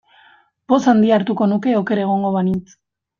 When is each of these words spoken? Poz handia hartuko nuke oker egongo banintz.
Poz 0.71 0.79
handia 0.93 1.13
hartuko 1.19 1.47
nuke 1.51 1.75
oker 1.81 2.01
egongo 2.05 2.33
banintz. 2.41 2.73